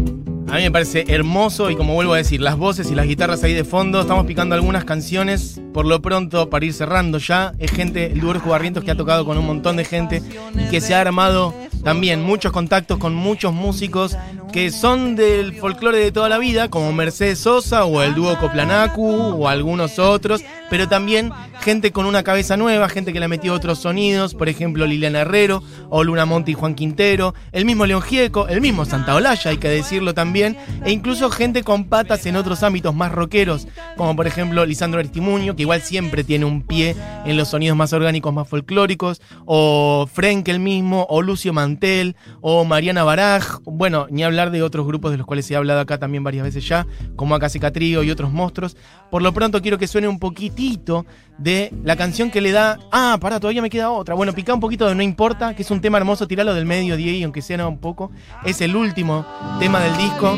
a 0.48 0.58
mí 0.58 0.62
me 0.62 0.70
parece 0.70 1.06
hermoso 1.08 1.72
y 1.72 1.76
como 1.76 1.96
vuelvo 1.96 2.14
a 2.14 2.18
decir, 2.18 2.40
las 2.40 2.56
voces 2.56 2.92
y 2.92 2.94
las 2.94 3.08
guitarras 3.08 3.44
ahí 3.44 3.54
de 3.56 3.64
fondo, 3.64 4.00
estamos 4.00 4.28
picando 4.28 4.54
algunas 4.54 4.86
canciones, 4.86 5.60
por 5.76 5.86
lo 5.86 6.02
pronto, 6.02 6.50
para 6.50 6.64
ir 6.64 6.72
cerrando 6.72 7.18
ya, 7.18 7.52
es 7.60 7.70
gente, 7.70 8.06
el 8.06 8.22
dúo 8.22 8.34
Barrientos 8.48 8.86
que 8.86 8.92
ha 8.92 8.96
tocado 8.96 9.26
con 9.26 9.38
un 9.38 9.46
montón 9.46 9.76
de 9.76 9.84
gente 9.84 10.24
y 10.58 10.70
que 10.70 10.80
se 10.80 10.96
ha 10.96 11.02
armado 11.02 11.54
también 11.84 12.24
muchos 12.24 12.54
contactos 12.54 12.98
con 12.98 13.14
muchos 13.14 13.52
músicos 13.52 14.16
que 14.54 14.72
son 14.72 15.18
del 15.18 15.54
folclore 15.54 15.98
de 15.98 16.14
toda 16.14 16.30
la 16.30 16.38
vida, 16.38 16.70
como 16.70 16.94
Mercedes 16.94 17.40
Sosa 17.40 17.84
o 17.84 18.02
el 18.04 18.16
dúo 18.16 18.38
Coplanacu 18.40 19.06
o 19.06 19.50
algunos 19.50 20.00
otros, 20.00 20.46
pero 20.70 20.88
también 20.88 21.34
gente 21.66 21.92
con 21.92 22.06
una 22.06 22.22
cabeza 22.22 22.58
nueva, 22.58 22.90
gente 22.90 23.12
que 23.12 23.18
le 23.18 23.26
ha 23.26 23.28
metido 23.28 23.56
otros 23.56 23.80
sonidos, 23.80 24.36
por 24.36 24.50
ejemplo 24.50 24.86
Liliana 24.86 25.22
Herrero 25.22 25.64
o 25.90 26.04
Luna 26.04 26.28
Monte 26.28 26.52
y 26.52 26.54
Juan 26.54 26.76
Quintero, 26.76 27.34
el 27.52 27.66
mismo 27.66 27.88
León 27.88 28.04
Gieco, 28.04 28.48
el 28.48 28.62
mismo 28.62 28.86
Santa 28.86 29.16
Olalla, 29.16 29.50
hay 29.50 29.58
que 29.58 29.68
decirlo 29.68 30.14
también, 30.14 30.58
e 30.86 30.92
incluso 30.92 31.32
gente 31.32 31.64
con 31.64 31.86
patas 31.86 32.28
en 32.28 32.36
otros 32.36 32.62
ámbitos 32.62 32.94
más 32.94 33.12
rockeros, 33.12 33.68
como 33.98 34.16
por 34.16 34.28
ejemplo 34.28 34.64
Lisandro 34.64 35.00
Aristimuño, 35.00 35.56
que 35.56 35.64
igual 35.64 35.82
siempre 35.82 36.24
tiene 36.24 36.46
un 36.46 36.62
pie 36.62 36.96
en 37.26 37.36
los 37.36 37.48
sonidos 37.48 37.76
más 37.76 37.94
orgánicos, 37.94 38.32
más 38.32 38.48
folclóricos, 38.48 39.20
o 39.48 40.08
el 40.46 40.60
mismo, 40.60 41.08
o 41.10 41.24
Lucio 41.24 41.52
Mantel, 41.52 42.16
o 42.42 42.64
Mariana 42.64 43.04
Baraj, 43.04 43.62
bueno, 43.64 44.06
ni 44.12 44.24
hablar 44.24 44.52
de 44.52 44.62
otros 44.62 44.86
grupos 44.86 45.10
de 45.10 45.18
los 45.18 45.26
cuales 45.26 45.48
ha 45.56 45.58
hablado 45.58 45.80
acá 45.80 45.98
también 45.98 46.24
varias 46.24 46.44
veces 46.44 46.68
ya, 46.68 46.86
como 47.16 47.34
Acá 47.34 47.50
Trío 47.72 48.04
y 48.04 48.12
otros 48.12 48.32
monstruos. 48.32 48.78
Por 49.10 49.24
lo 49.24 49.34
pronto 49.34 49.64
quiero 49.64 49.80
que 49.80 49.88
suene 49.88 50.08
un 50.08 50.20
poquitito 50.20 51.08
de 51.38 51.74
la 51.84 51.96
canción 51.96 52.32
que 52.32 52.42
le 52.42 52.52
da. 52.52 52.80
Ah, 52.92 53.18
pará, 53.20 53.40
todavía 53.40 53.62
me 53.62 53.70
queda 53.70 53.92
otra. 53.92 54.16
Bueno, 54.16 54.34
pica 54.34 54.54
un 54.54 54.60
poquito 54.60 54.88
de 54.88 54.96
No 54.96 55.04
Importa, 55.04 55.56
que 55.56 55.64
es 55.64 55.72
un 55.72 55.82
tema 55.82 55.98
hermoso, 55.98 56.28
tiralo 56.28 56.54
del 56.54 56.66
medio, 56.66 56.96
Diego, 56.96 57.26
aunque 57.26 57.42
sea 57.42 57.68
un 57.68 57.78
poco. 57.78 58.12
Es 58.44 58.62
el 58.62 58.76
último 58.76 59.26
tema 59.60 59.80
del 59.80 59.98
disco. 59.98 60.38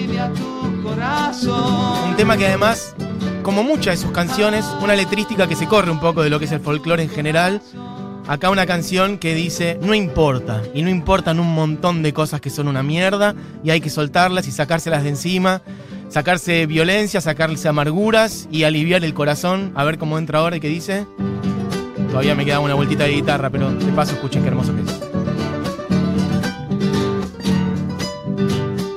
Un 2.05 2.15
tema 2.15 2.37
que 2.37 2.47
además, 2.47 2.95
como 3.43 3.63
muchas 3.63 3.97
de 3.97 4.03
sus 4.05 4.11
canciones, 4.11 4.65
una 4.81 4.95
letrística 4.95 5.47
que 5.47 5.55
se 5.55 5.67
corre 5.67 5.91
un 5.91 5.99
poco 5.99 6.23
de 6.23 6.29
lo 6.29 6.39
que 6.39 6.45
es 6.45 6.51
el 6.51 6.59
folclore 6.59 7.03
en 7.03 7.09
general. 7.09 7.61
Acá 8.27 8.49
una 8.49 8.65
canción 8.65 9.19
que 9.19 9.33
dice, 9.33 9.79
no 9.81 9.93
importa, 9.93 10.61
y 10.73 10.81
no 10.81 10.89
importan 10.89 11.39
un 11.39 11.53
montón 11.53 12.03
de 12.03 12.11
cosas 12.11 12.41
que 12.41 12.49
son 12.49 12.67
una 12.67 12.83
mierda, 12.83 13.33
y 13.63 13.69
hay 13.69 13.79
que 13.79 13.89
soltarlas 13.89 14.49
y 14.49 14.51
sacárselas 14.51 15.03
de 15.03 15.09
encima, 15.09 15.61
sacarse 16.09 16.65
violencia, 16.65 17.21
sacarse 17.21 17.67
amarguras 17.67 18.47
y 18.51 18.63
aliviar 18.63 19.03
el 19.03 19.13
corazón. 19.13 19.71
A 19.75 19.83
ver 19.83 19.97
cómo 19.97 20.17
entra 20.17 20.39
ahora 20.39 20.57
y 20.57 20.59
qué 20.59 20.69
dice. 20.69 21.05
Todavía 22.09 22.35
me 22.35 22.45
queda 22.45 22.59
una 22.59 22.73
vueltita 22.73 23.03
de 23.03 23.11
guitarra, 23.11 23.49
pero 23.49 23.71
de 23.71 23.91
paso 23.91 24.13
escuchen 24.13 24.41
qué 24.41 24.47
hermoso 24.49 24.73
que 24.75 24.81
es. 24.81 24.99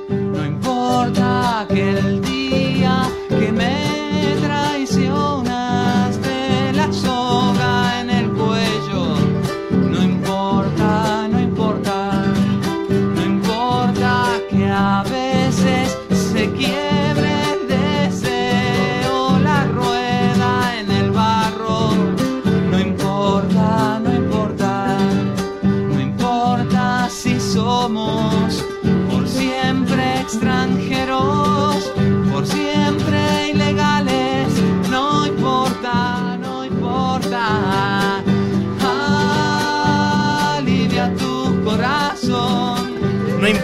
No 0.09 0.47
importa 0.47 1.67
que 1.69 1.90
el 1.90 2.29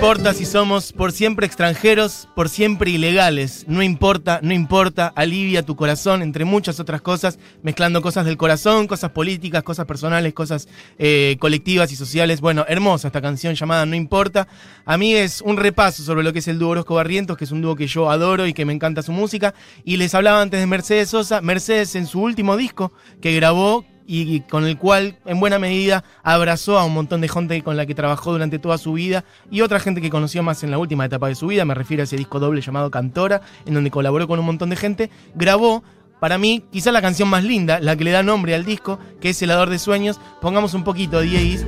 importa 0.06 0.34
si 0.34 0.46
somos 0.46 0.92
por 0.92 1.10
siempre 1.10 1.46
extranjeros, 1.46 2.28
por 2.36 2.48
siempre 2.48 2.92
ilegales. 2.92 3.64
No 3.66 3.82
importa, 3.82 4.38
no 4.40 4.54
importa. 4.54 5.12
Alivia 5.16 5.64
tu 5.64 5.74
corazón, 5.74 6.22
entre 6.22 6.44
muchas 6.44 6.78
otras 6.78 7.00
cosas, 7.00 7.40
mezclando 7.64 8.00
cosas 8.00 8.24
del 8.24 8.36
corazón, 8.36 8.86
cosas 8.86 9.10
políticas, 9.10 9.64
cosas 9.64 9.84
personales, 9.84 10.32
cosas 10.32 10.68
eh, 10.96 11.36
colectivas 11.40 11.90
y 11.90 11.96
sociales. 11.96 12.40
Bueno, 12.40 12.64
hermosa 12.68 13.08
esta 13.08 13.20
canción 13.20 13.56
llamada 13.56 13.84
No 13.84 13.96
importa. 13.96 14.46
A 14.84 14.96
mí 14.96 15.12
es 15.12 15.40
un 15.40 15.56
repaso 15.56 16.04
sobre 16.04 16.22
lo 16.22 16.32
que 16.32 16.38
es 16.38 16.46
el 16.46 16.60
dúo 16.60 16.68
Orozco 16.68 16.94
Barrientos, 16.94 17.36
que 17.36 17.42
es 17.42 17.50
un 17.50 17.60
dúo 17.60 17.74
que 17.74 17.88
yo 17.88 18.08
adoro 18.08 18.46
y 18.46 18.54
que 18.54 18.64
me 18.64 18.72
encanta 18.72 19.02
su 19.02 19.10
música. 19.10 19.54
Y 19.84 19.96
les 19.96 20.14
hablaba 20.14 20.40
antes 20.40 20.60
de 20.60 20.68
Mercedes 20.68 21.10
Sosa. 21.10 21.40
Mercedes 21.40 21.96
en 21.96 22.06
su 22.06 22.20
último 22.20 22.56
disco 22.56 22.92
que 23.20 23.34
grabó, 23.34 23.84
y 24.06 24.40
con 24.42 24.64
el 24.66 24.78
cual 24.78 25.18
en 25.24 25.40
buena 25.40 25.58
medida 25.58 26.04
abrazó 26.22 26.78
a 26.78 26.84
un 26.84 26.94
montón 26.94 27.20
de 27.20 27.28
gente 27.28 27.62
con 27.62 27.76
la 27.76 27.86
que 27.86 27.94
trabajó 27.94 28.32
durante 28.32 28.58
toda 28.58 28.78
su 28.78 28.92
vida 28.94 29.24
y 29.50 29.60
otra 29.60 29.80
gente 29.80 30.00
que 30.00 30.10
conoció 30.10 30.42
más 30.42 30.62
en 30.62 30.70
la 30.70 30.78
última 30.78 31.04
etapa 31.04 31.28
de 31.28 31.34
su 31.34 31.48
vida, 31.48 31.64
me 31.64 31.74
refiero 31.74 32.02
a 32.02 32.04
ese 32.04 32.16
disco 32.16 32.38
doble 32.38 32.60
llamado 32.60 32.90
Cantora, 32.90 33.42
en 33.64 33.74
donde 33.74 33.90
colaboró 33.90 34.28
con 34.28 34.38
un 34.38 34.46
montón 34.46 34.70
de 34.70 34.76
gente, 34.76 35.10
grabó 35.34 35.82
para 36.20 36.38
mí, 36.38 36.64
quizá 36.72 36.92
la 36.92 37.02
canción 37.02 37.28
más 37.28 37.44
linda, 37.44 37.78
la 37.78 37.94
que 37.94 38.04
le 38.04 38.10
da 38.10 38.22
nombre 38.22 38.54
al 38.54 38.64
disco, 38.64 38.98
que 39.20 39.30
es 39.30 39.42
Helador 39.42 39.68
de 39.68 39.78
Sueños. 39.78 40.18
Pongamos 40.40 40.72
un 40.72 40.82
poquito, 40.82 41.20
Dieguis. 41.20 41.66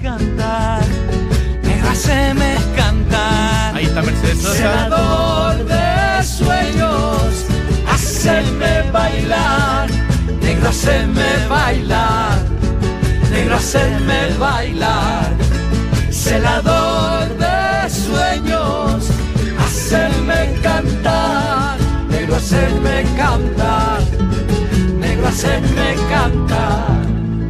cantar, 0.00 0.82
cantar. 2.76 3.76
Ahí 3.76 3.86
está 3.86 4.02
Mercedes 4.02 4.40
Sosa. 4.40 4.86
Helador 4.86 5.64
de 5.64 6.24
sueños, 6.24 7.46
haceme 7.88 8.88
bailar 8.92 9.88
negro 10.40 10.68
hacerme 10.68 11.46
bailar, 11.48 12.38
negro 13.30 13.56
hacerme 13.56 14.34
bailar, 14.38 15.32
celador 16.10 17.28
de 17.38 17.90
sueños, 17.90 19.08
hacerme 19.58 20.54
cantar, 20.62 21.78
negro 22.10 22.36
hacerme 22.36 23.04
cantar, 23.16 24.00
negro 24.98 25.28
hacerme 25.28 25.94
cantar. 26.10 26.67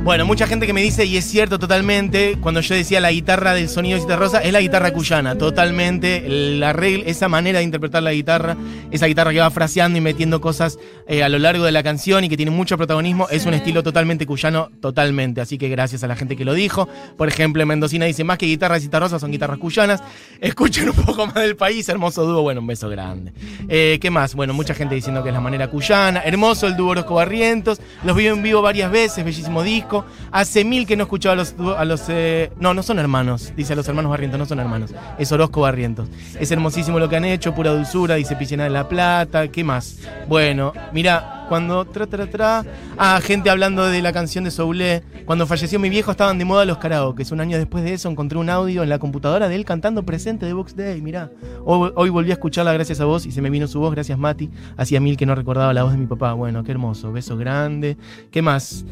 Bueno, 0.08 0.24
mucha 0.24 0.46
gente 0.46 0.66
que 0.66 0.72
me 0.72 0.80
dice, 0.80 1.04
y 1.04 1.18
es 1.18 1.26
cierto 1.26 1.58
totalmente, 1.58 2.38
cuando 2.40 2.62
yo 2.62 2.74
decía 2.74 2.98
la 2.98 3.12
guitarra 3.12 3.52
del 3.52 3.68
sonido 3.68 4.02
de 4.06 4.16
Rosa, 4.16 4.38
es 4.38 4.54
la 4.54 4.62
guitarra 4.62 4.90
cuyana, 4.90 5.36
totalmente. 5.36 6.26
La 6.26 6.72
regla, 6.72 7.04
esa 7.04 7.28
manera 7.28 7.58
de 7.58 7.66
interpretar 7.66 8.02
la 8.02 8.14
guitarra, 8.14 8.56
esa 8.90 9.04
guitarra 9.04 9.32
que 9.32 9.40
va 9.40 9.50
fraseando 9.50 9.98
y 9.98 10.00
metiendo 10.00 10.40
cosas 10.40 10.78
eh, 11.06 11.22
a 11.22 11.28
lo 11.28 11.38
largo 11.38 11.66
de 11.66 11.72
la 11.72 11.82
canción 11.82 12.24
y 12.24 12.30
que 12.30 12.38
tiene 12.38 12.50
mucho 12.50 12.78
protagonismo, 12.78 13.28
es 13.28 13.44
un 13.44 13.52
estilo 13.52 13.82
totalmente 13.82 14.24
cuyano, 14.24 14.70
totalmente. 14.80 15.42
Así 15.42 15.58
que 15.58 15.68
gracias 15.68 16.02
a 16.02 16.06
la 16.06 16.16
gente 16.16 16.36
que 16.36 16.46
lo 16.46 16.54
dijo. 16.54 16.88
Por 17.18 17.28
ejemplo, 17.28 17.66
Mendocina 17.66 18.06
dice, 18.06 18.24
más 18.24 18.38
que 18.38 18.46
guitarras 18.46 18.82
y 18.82 18.88
Rosa 18.88 19.18
son 19.18 19.30
guitarras 19.30 19.58
cuyanas. 19.58 20.02
Escuchen 20.40 20.88
un 20.88 20.96
poco 20.96 21.26
más 21.26 21.34
del 21.34 21.54
país, 21.54 21.86
hermoso 21.86 22.24
dúo, 22.24 22.40
bueno, 22.40 22.62
un 22.62 22.66
beso 22.66 22.88
grande. 22.88 23.34
Eh, 23.68 23.98
¿Qué 24.00 24.08
más? 24.08 24.34
Bueno, 24.34 24.54
mucha 24.54 24.72
gente 24.72 24.94
diciendo 24.94 25.22
que 25.22 25.28
es 25.28 25.34
la 25.34 25.42
manera 25.42 25.68
cuyana. 25.68 26.22
Hermoso 26.24 26.66
el 26.66 26.76
dúo 26.76 26.92
Orozco 26.92 27.16
Barrientos. 27.16 27.78
Los 28.04 28.16
vi 28.16 28.26
en 28.26 28.42
vivo 28.42 28.62
varias 28.62 28.90
veces, 28.90 29.22
bellísimo 29.22 29.62
disco. 29.62 29.97
Hace 30.30 30.64
mil 30.64 30.86
que 30.86 30.96
no 30.96 31.04
escuchaba 31.04 31.34
a 31.34 31.36
los. 31.36 31.54
A 31.76 31.84
los 31.84 32.02
eh, 32.08 32.50
no, 32.60 32.74
no 32.74 32.82
son 32.82 32.98
hermanos, 32.98 33.52
dice 33.56 33.72
a 33.72 33.76
los 33.76 33.88
hermanos 33.88 34.10
Barrientos, 34.10 34.38
no 34.38 34.46
son 34.46 34.60
hermanos. 34.60 34.94
Es 35.18 35.32
Orozco 35.32 35.60
Barrientos. 35.62 36.08
Es 36.38 36.50
hermosísimo 36.50 36.98
lo 36.98 37.08
que 37.08 37.16
han 37.16 37.24
hecho, 37.24 37.54
pura 37.54 37.72
dulzura, 37.72 38.16
dice 38.16 38.36
Piscina 38.36 38.64
de 38.64 38.70
la 38.70 38.88
Plata. 38.88 39.48
¿Qué 39.48 39.64
más? 39.64 39.98
Bueno, 40.28 40.72
mira, 40.92 41.46
cuando 41.48 41.84
tra, 41.86 42.06
tra, 42.06 42.28
tra. 42.28 42.64
Ah, 42.96 43.20
gente 43.22 43.50
hablando 43.50 43.86
de 43.86 44.02
la 44.02 44.12
canción 44.12 44.44
de 44.44 44.50
Soulé. 44.50 45.02
Cuando 45.24 45.46
falleció 45.46 45.78
mi 45.78 45.88
viejo 45.88 46.10
estaban 46.10 46.38
de 46.38 46.44
moda 46.44 46.64
los 46.64 46.78
karaoke. 46.78 47.24
Un 47.30 47.40
año 47.40 47.58
después 47.58 47.84
de 47.84 47.94
eso 47.94 48.08
encontré 48.08 48.38
un 48.38 48.48
audio 48.48 48.82
en 48.82 48.88
la 48.88 48.98
computadora 48.98 49.48
de 49.48 49.56
él 49.56 49.64
cantando 49.64 50.02
presente 50.02 50.46
de 50.46 50.52
Box 50.52 50.76
Day. 50.76 51.00
Mirá. 51.02 51.30
Hoy, 51.64 51.90
hoy 51.94 52.10
volví 52.10 52.30
a 52.30 52.34
escucharla 52.34 52.72
gracias 52.72 53.00
a 53.00 53.04
vos 53.04 53.26
y 53.26 53.32
se 53.32 53.42
me 53.42 53.50
vino 53.50 53.66
su 53.66 53.80
voz. 53.80 53.92
Gracias, 53.92 54.18
Mati. 54.18 54.50
Hacía 54.76 55.00
mil 55.00 55.16
que 55.16 55.26
no 55.26 55.34
recordaba 55.34 55.72
la 55.72 55.82
voz 55.82 55.92
de 55.92 55.98
mi 55.98 56.06
papá. 56.06 56.32
Bueno, 56.32 56.64
qué 56.64 56.72
hermoso. 56.72 57.12
Beso 57.12 57.36
grande. 57.36 57.96
¿Qué 58.30 58.42
más? 58.42 58.84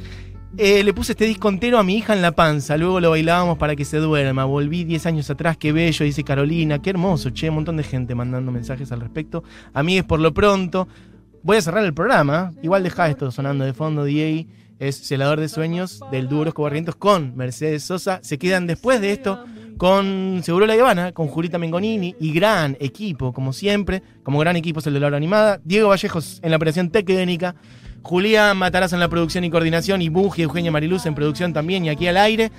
Eh, 0.58 0.82
le 0.82 0.94
puse 0.94 1.12
este 1.12 1.26
disco 1.26 1.48
entero 1.48 1.78
a 1.78 1.82
mi 1.82 1.96
hija 1.96 2.14
en 2.14 2.22
la 2.22 2.32
panza, 2.32 2.78
luego 2.78 2.98
lo 2.98 3.10
bailábamos 3.10 3.58
para 3.58 3.76
que 3.76 3.84
se 3.84 3.98
duerma. 3.98 4.44
Volví 4.44 4.84
10 4.84 5.04
años 5.06 5.28
atrás, 5.28 5.56
qué 5.56 5.72
bello, 5.72 6.04
dice 6.04 6.24
Carolina, 6.24 6.80
qué 6.80 6.90
hermoso, 6.90 7.30
che, 7.30 7.50
un 7.50 7.56
montón 7.56 7.76
de 7.76 7.82
gente 7.82 8.14
mandando 8.14 8.50
mensajes 8.52 8.90
al 8.90 9.00
respecto. 9.00 9.44
A 9.74 9.82
mí 9.82 9.98
es 9.98 10.04
por 10.04 10.20
lo 10.20 10.32
pronto. 10.32 10.88
Voy 11.42 11.58
a 11.58 11.62
cerrar 11.62 11.84
el 11.84 11.92
programa, 11.92 12.52
igual 12.62 12.82
deja 12.82 13.08
esto 13.08 13.30
sonando 13.30 13.64
de 13.64 13.74
fondo, 13.74 14.04
DA 14.04 14.46
es 14.78 14.96
Celador 15.06 15.40
de 15.40 15.48
Sueños 15.48 16.00
del 16.10 16.28
dúo 16.28 16.40
Orozco 16.40 16.62
Barrientos 16.62 16.96
con 16.96 17.36
Mercedes 17.36 17.82
Sosa. 17.82 18.20
Se 18.22 18.38
quedan 18.38 18.66
después 18.66 19.00
de 19.00 19.12
esto 19.12 19.44
con 19.78 20.40
Seguro 20.42 20.66
La 20.66 20.74
Habana, 20.74 21.12
con 21.12 21.28
Julita 21.28 21.58
Mengonini 21.58 22.14
y 22.18 22.32
gran 22.32 22.76
equipo, 22.80 23.32
como 23.32 23.52
siempre, 23.52 24.02
como 24.22 24.38
gran 24.38 24.56
equipo 24.56 24.80
es 24.80 24.86
el 24.86 24.94
de 24.94 25.00
la 25.00 25.06
hora 25.08 25.16
animada. 25.16 25.60
Diego 25.64 25.88
Vallejos 25.88 26.40
en 26.42 26.50
la 26.50 26.56
operación 26.56 26.90
técnica. 26.90 27.54
Julián 28.06 28.56
Mataraz 28.56 28.92
en 28.92 29.00
la 29.00 29.08
producción 29.08 29.42
y 29.42 29.50
coordinación 29.50 30.00
y 30.00 30.10
Buji 30.10 30.42
Eugenia 30.42 30.70
Mariluz 30.70 31.06
en 31.06 31.16
producción 31.16 31.52
también 31.52 31.84
y 31.84 31.88
aquí 31.88 32.06
al 32.06 32.16
aire. 32.16 32.52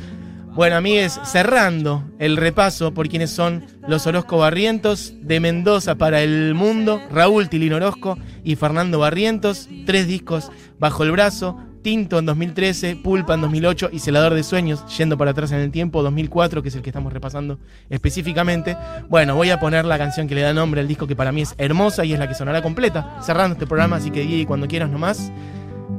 Bueno, 0.56 0.76
amigues, 0.76 1.22
cerrando 1.24 2.04
el 2.20 2.36
repaso 2.36 2.94
por 2.94 3.08
quienes 3.08 3.30
son 3.30 3.66
los 3.88 4.06
Orozco 4.08 4.40
Barrientos, 4.40 5.14
de 5.22 5.40
Mendoza 5.40 5.96
para 5.96 6.22
el 6.22 6.54
mundo, 6.54 7.02
Raúl 7.10 7.48
Tilín 7.48 7.72
Orozco 7.72 8.18
y 8.44 8.58
Fernando 8.58 9.00
Barrientos, 9.00 9.70
tres 9.86 10.06
discos 10.06 10.52
bajo 10.80 11.06
el 11.06 11.12
brazo, 11.12 11.58
Tinto 11.82 12.20
en 12.20 12.26
2013, 12.26 12.98
Pulpa 12.98 13.34
en 13.34 13.42
2008 13.42 13.90
y 13.92 14.00
Celador 14.00 14.34
de 14.34 14.44
Sueños, 14.44 14.86
yendo 14.98 15.18
para 15.18 15.32
atrás 15.32 15.52
en 15.52 15.60
el 15.60 15.72
tiempo, 15.72 16.04
2004, 16.04 16.62
que 16.62 16.70
es 16.70 16.76
el 16.76 16.82
que 16.82 16.90
estamos 16.90 17.14
repasando 17.14 17.60
específicamente. 17.90 18.78
Bueno, 19.10 19.36
voy 19.36 19.50
a 19.50 19.60
poner 19.60 19.86
la 19.86 19.98
canción 19.98 20.28
que 20.28 20.36
le 20.36 20.42
da 20.42 20.54
nombre 20.54 20.82
al 20.82 20.88
disco 20.88 21.08
que 21.08 21.16
para 21.16 21.32
mí 21.32 21.42
es 21.42 21.56
hermosa 21.58 22.06
y 22.06 22.14
es 22.14 22.20
la 22.20 22.28
que 22.28 22.36
sonará 22.36 22.62
completa, 22.62 23.18
cerrando 23.22 23.54
este 23.54 23.68
programa, 23.68 23.98
así 23.98 24.12
que 24.12 24.24
y 24.24 24.46
cuando 24.46 24.68
quieras 24.68 24.90
nomás. 24.90 25.32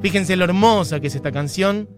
Fíjense 0.00 0.36
lo 0.36 0.44
hermosa 0.44 1.00
que 1.00 1.08
es 1.08 1.14
esta 1.14 1.32
canción. 1.32 1.88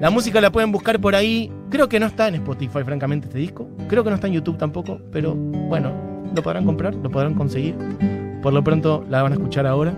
La 0.00 0.10
música 0.10 0.40
la 0.40 0.52
pueden 0.52 0.72
buscar 0.72 1.00
por 1.00 1.14
ahí. 1.14 1.50
Creo 1.70 1.88
que 1.88 1.98
no 1.98 2.06
está 2.06 2.28
en 2.28 2.34
Spotify, 2.36 2.84
francamente, 2.84 3.28
este 3.28 3.38
disco. 3.38 3.68
Creo 3.88 4.04
que 4.04 4.10
no 4.10 4.16
está 4.16 4.26
en 4.26 4.34
YouTube 4.34 4.58
tampoco, 4.58 5.00
pero 5.10 5.34
bueno, 5.34 5.92
lo 6.34 6.42
podrán 6.42 6.66
comprar, 6.66 6.94
lo 6.94 7.10
podrán 7.10 7.34
conseguir. 7.34 7.76
Por 8.42 8.52
lo 8.52 8.62
pronto 8.62 9.04
la 9.08 9.22
van 9.22 9.32
a 9.32 9.36
escuchar 9.36 9.66
ahora. 9.66 9.94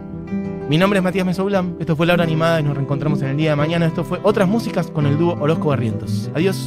Mi 0.69 0.77
nombre 0.77 0.99
es 0.99 1.03
Matías 1.03 1.25
Mesoulam, 1.25 1.77
esto 1.81 1.97
fue 1.97 2.05
La 2.05 2.13
Hora 2.13 2.25
Animada 2.25 2.61
y 2.61 2.63
nos 2.63 2.75
reencontramos 2.75 3.23
en 3.23 3.29
el 3.29 3.37
día 3.39 3.51
de 3.51 3.57
mañana. 3.57 3.87
Esto 3.87 4.05
fue 4.05 4.21
Otras 4.23 4.47
Músicas 4.47 4.91
con 4.91 5.07
el 5.07 5.17
dúo 5.17 5.35
Orozco 5.41 5.69
Barrientos. 5.69 6.31
Adiós. 6.35 6.63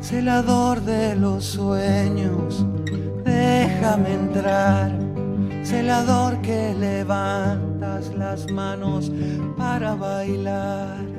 Celador 0.00 0.80
de 0.80 1.14
los 1.16 1.44
sueños, 1.44 2.64
déjame 3.22 4.14
entrar. 4.14 4.98
Celador 5.62 6.40
que 6.40 6.74
levantas 6.74 8.14
las 8.14 8.50
manos 8.50 9.12
para 9.58 9.94
bailar. 9.94 11.11